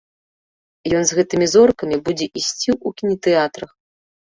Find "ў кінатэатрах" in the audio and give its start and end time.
2.87-3.71